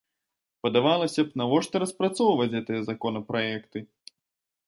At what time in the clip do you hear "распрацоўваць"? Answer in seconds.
1.83-2.49